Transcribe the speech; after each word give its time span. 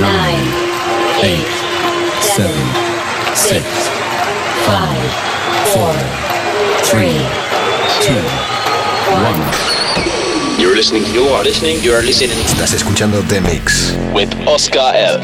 nine, 0.00 0.46
eight, 1.22 1.46
seven, 2.20 2.64
six, 3.36 3.64
five, 4.66 5.10
four, 5.72 5.92
three, 6.88 7.16
two, 8.04 8.22
one. 9.12 9.40
You're 10.58 10.74
listening, 10.74 11.04
you 11.14 11.24
are 11.28 11.42
listening, 11.44 11.82
you 11.82 11.92
are 11.92 12.02
listening 12.02 12.36
Estás 12.44 12.72
escuchando 12.74 13.20
The 13.28 13.40
Mix. 13.42 13.92
with 14.14 14.32
Oscar 14.46 14.92
L. 14.94 15.20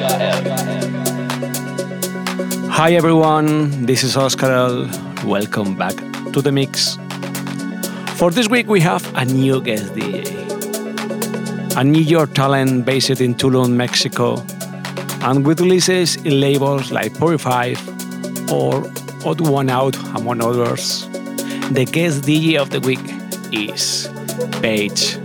Hi 2.70 2.93
everyone, 2.95 3.86
this 3.86 4.02
is 4.02 4.16
Oscar 4.16 4.52
L. 4.52 4.90
Welcome 5.24 5.74
back 5.77 5.95
to 6.32 6.43
the 6.43 6.52
mix. 6.52 6.98
For 8.16 8.30
this 8.30 8.48
week, 8.48 8.66
we 8.68 8.80
have 8.80 9.02
a 9.15 9.24
new 9.24 9.60
guest 9.62 9.95
DJ, 9.95 10.27
a 11.77 11.84
New 11.84 12.01
York 12.02 12.32
talent 12.34 12.84
based 12.87 13.20
in 13.20 13.34
Tulum, 13.34 13.70
Mexico, 13.73 14.37
and 15.27 15.45
with 15.45 15.61
releases 15.61 16.15
in 16.16 16.41
labels 16.41 16.93
like 16.93 17.12
Purify 17.19 17.75
or 18.53 18.85
Odd 19.25 19.41
One 19.41 19.69
Out, 19.69 19.97
among 20.15 20.41
others. 20.41 21.09
The 21.73 21.85
guest 21.85 22.23
DJ 22.23 22.57
of 22.57 22.71
the 22.71 22.79
week 22.79 23.01
is 23.52 24.09
Paige. 24.62 25.19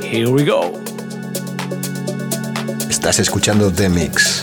Here 0.00 0.30
we 0.30 0.44
go. 0.44 0.78
Estás 2.88 3.18
escuchando 3.18 3.70
The 3.70 3.88
Mix. 3.88 4.41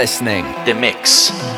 Listening. 0.00 0.46
The 0.64 0.72
Mix. 0.72 1.49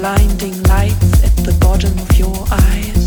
Blinding 0.00 0.62
lights 0.62 1.22
at 1.22 1.36
the 1.44 1.54
bottom 1.60 1.92
of 1.98 2.18
your 2.18 2.34
eyes. 2.50 2.99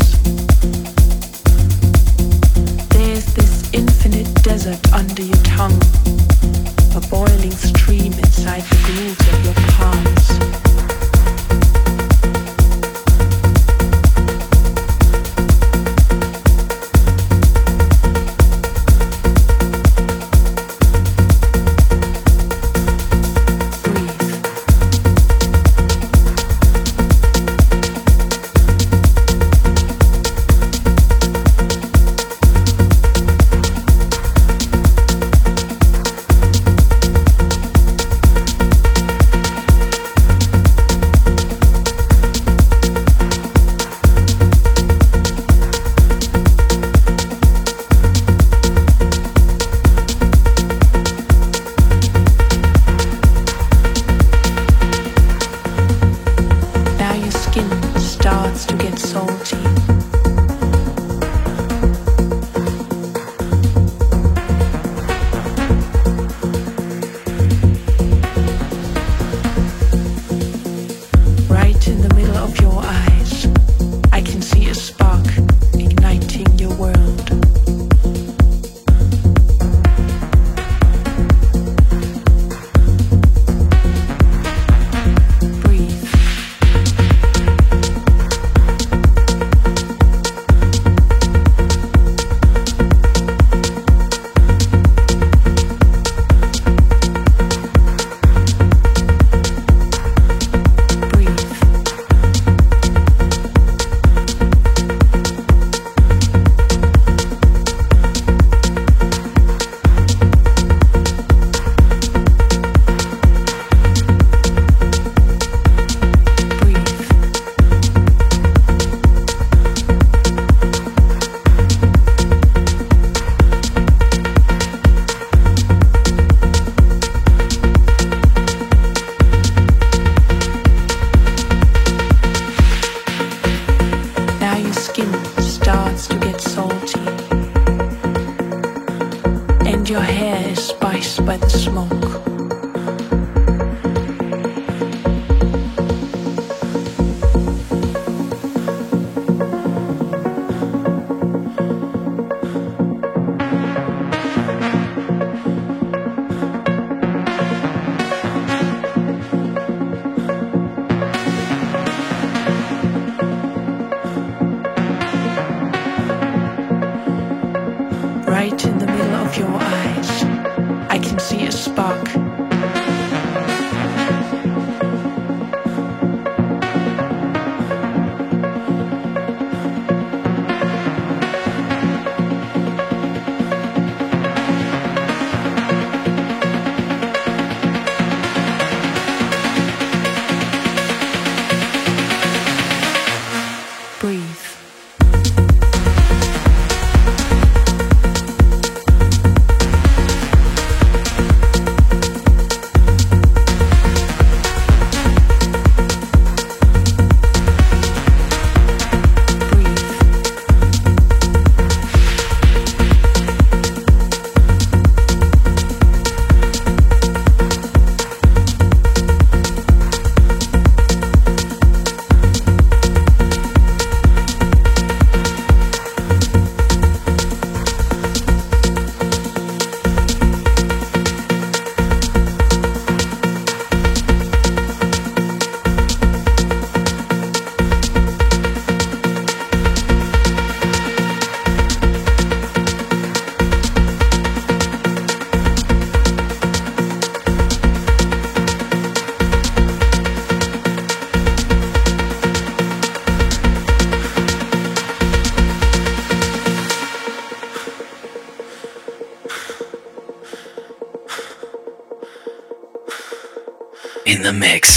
Mix. 264.34 264.73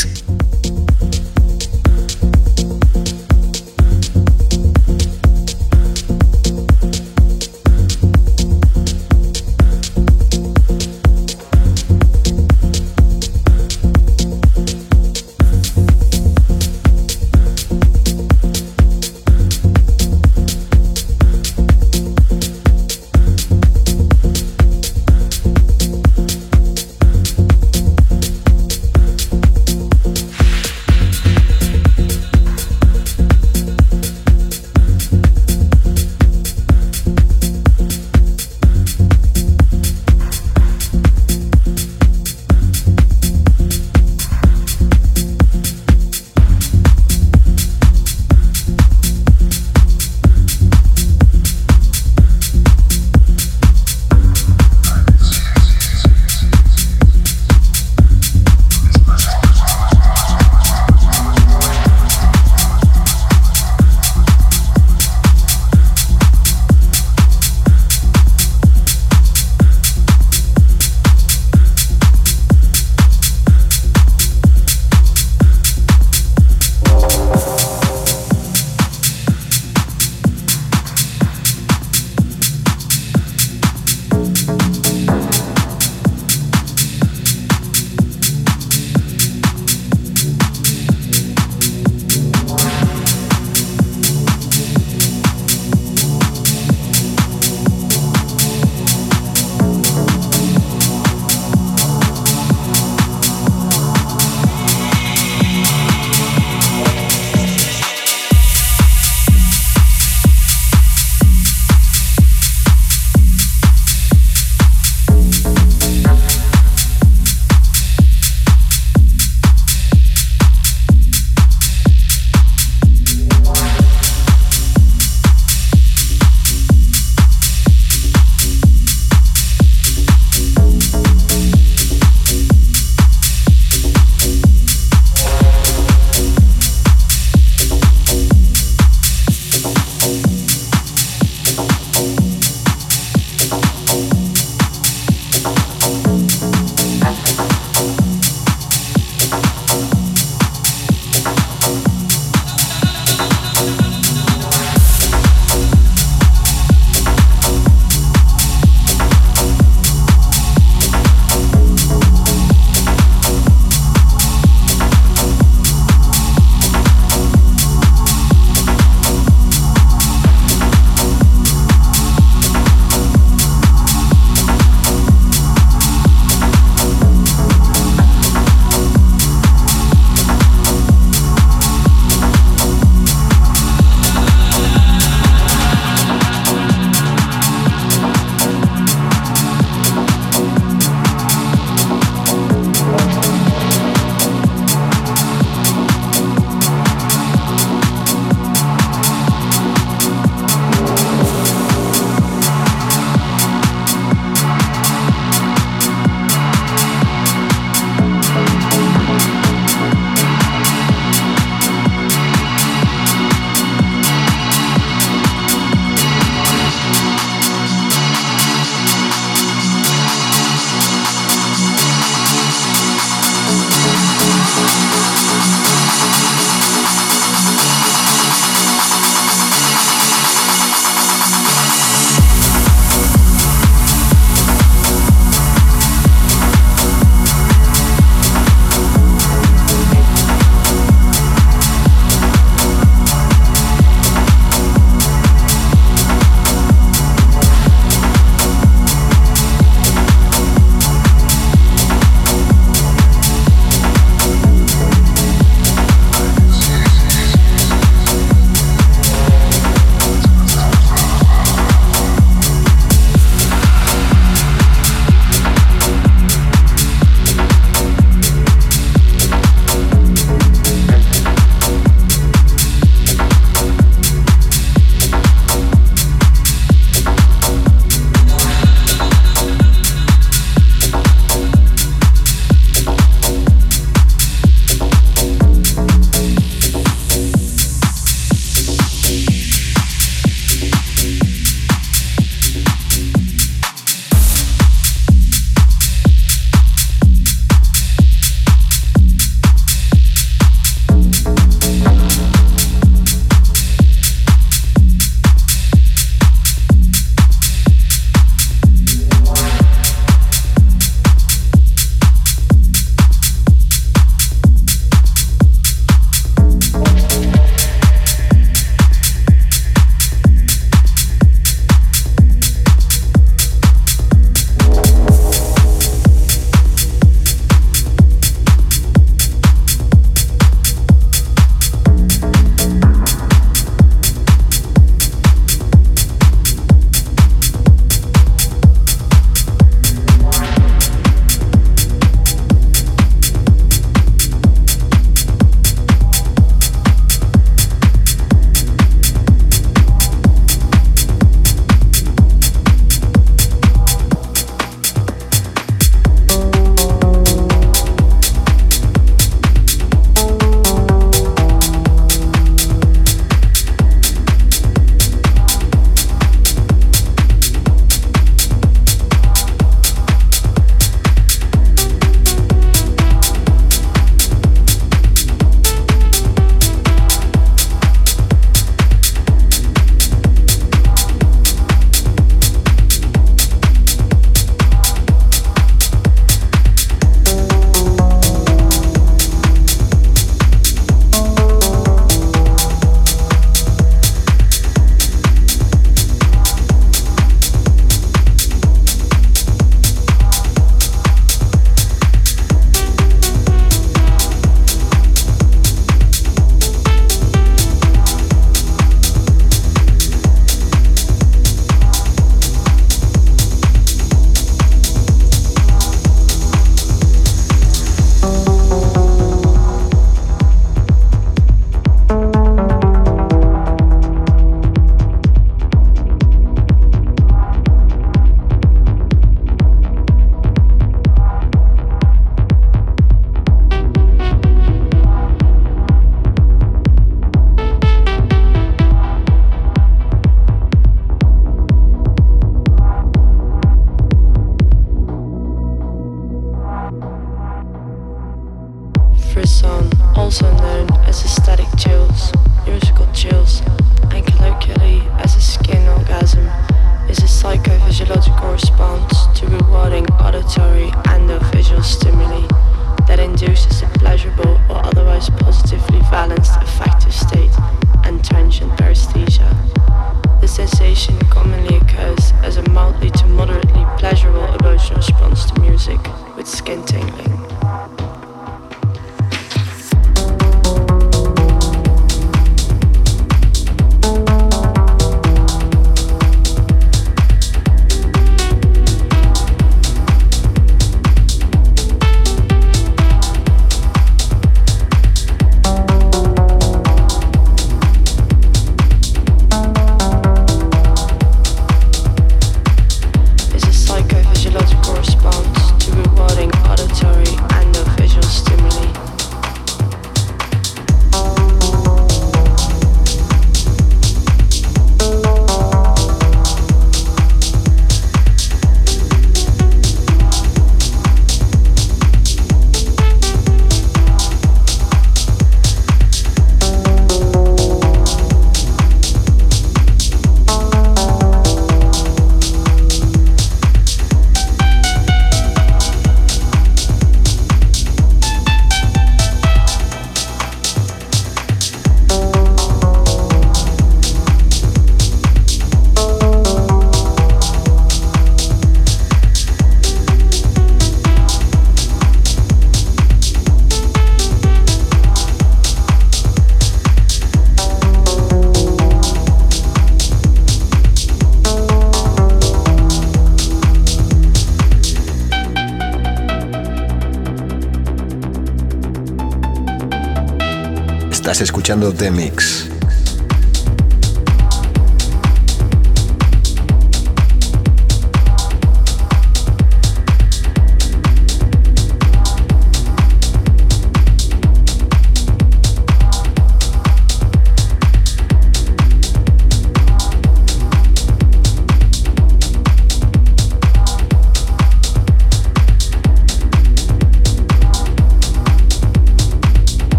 Escuchando 571.67 571.91
The 571.91 572.11
Mix. 572.11 572.56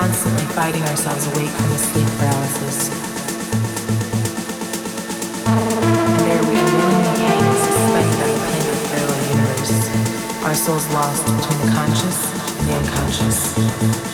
constantly 0.00 0.46
fighting 0.54 0.82
ourselves 0.84 1.26
awake 1.26 1.50
from 1.50 1.68
the 1.68 1.76
sleep 1.76 2.08
paralysis. 2.16 2.88
And 5.44 6.20
there 6.24 6.42
we 6.48 6.56
willingly 6.56 7.20
hang 7.20 7.44
suspended 7.66 8.20
on 8.24 8.30
the 8.32 8.40
plane 8.48 8.68
of 8.72 8.78
parallel 8.88 9.22
universe, 9.36 9.76
our 10.42 10.54
souls 10.54 10.88
lost 10.94 11.26
between 11.26 11.60
the 11.66 11.72
conscious 11.76 12.18
and 12.60 12.68
the 12.68 12.74
unconscious. 12.76 14.09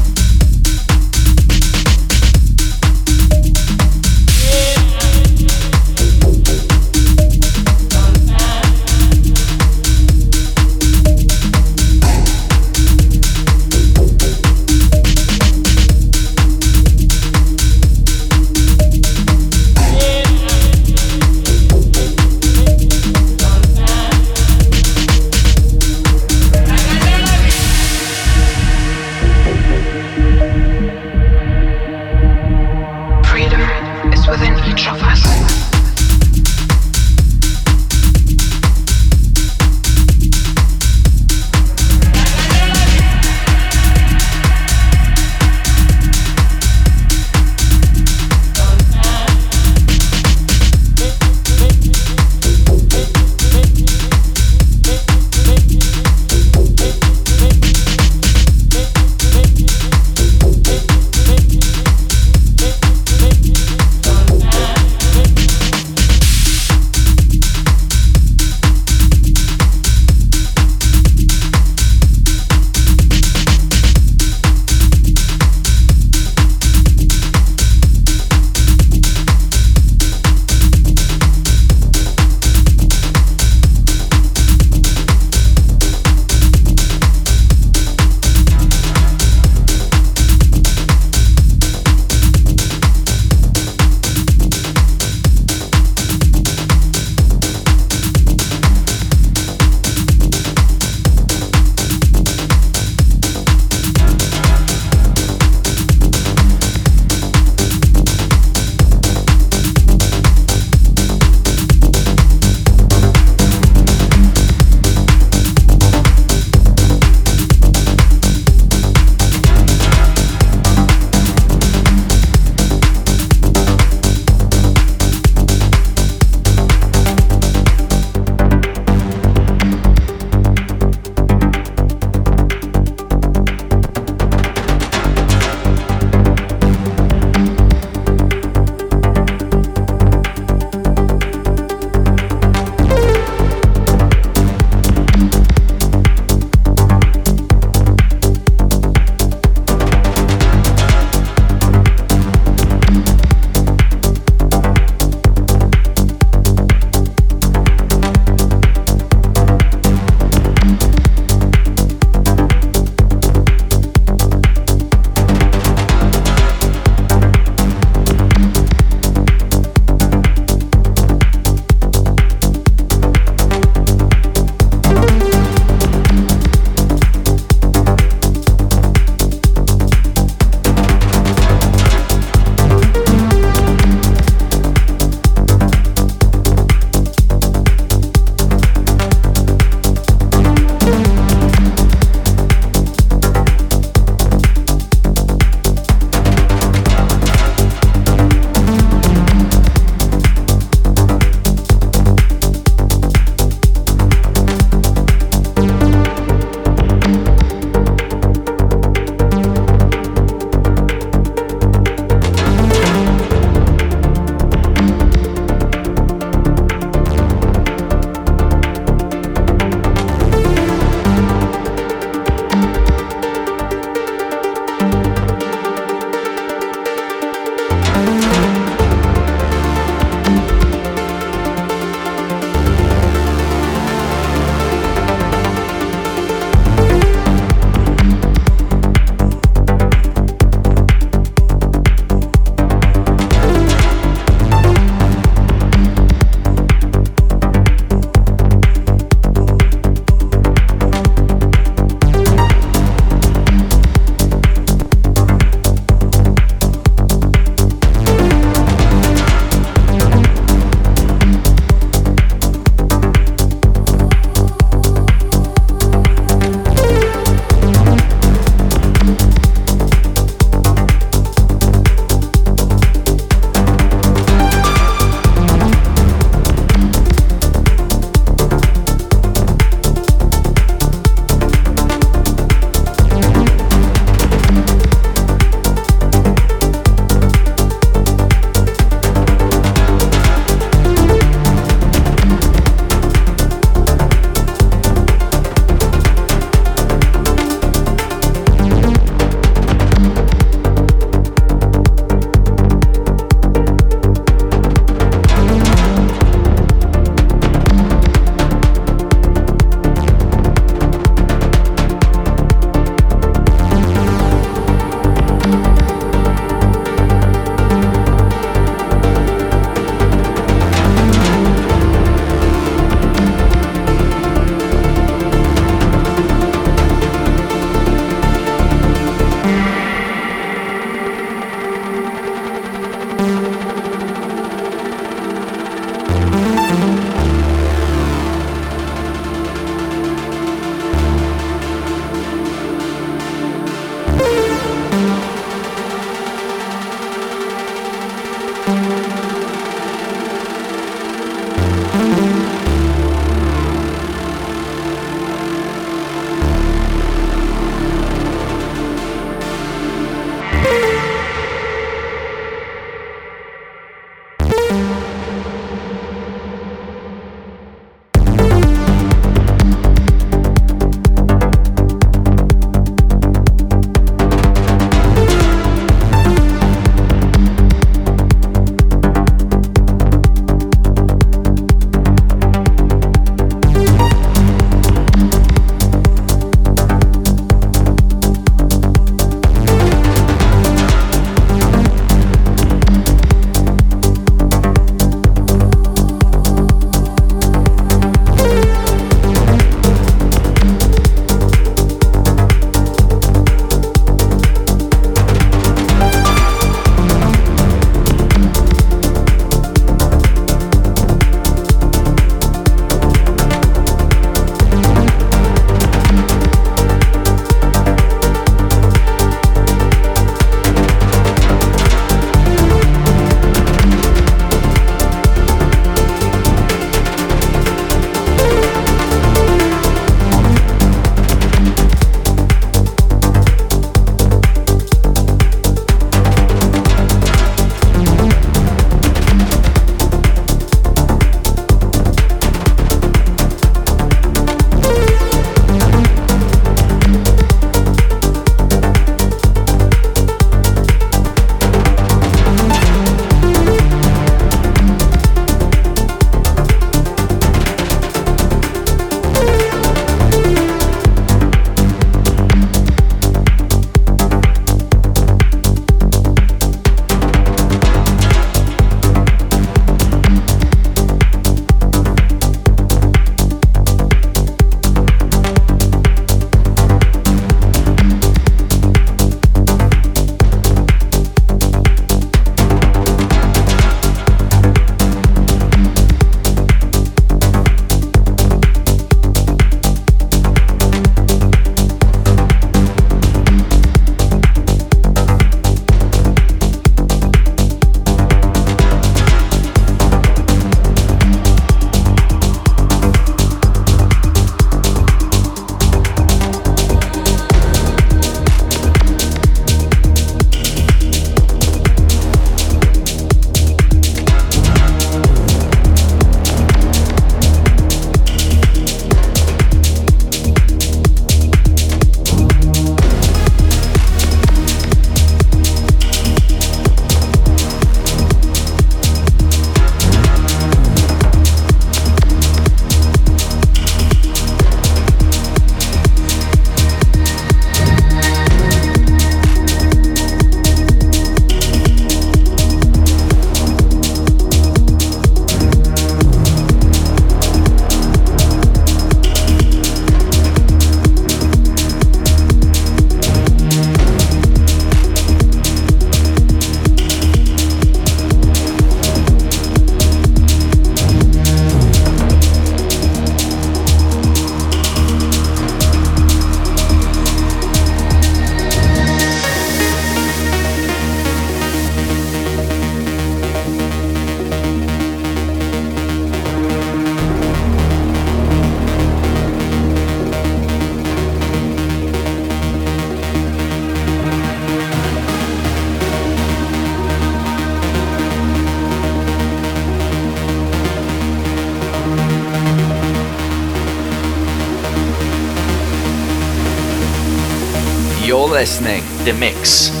Listening. 598.61 599.01
The 599.25 599.33
Mix. 599.33 600.00